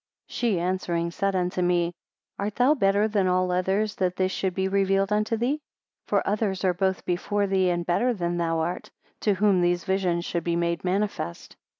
[0.29, 1.93] 48 She answering, said unto me,
[2.39, 5.61] Art thou better than all others that this should be revealed unto thee?
[6.07, 10.25] For others are both before thee and better than thou art, to whom these visions
[10.25, 11.55] should be made manifest.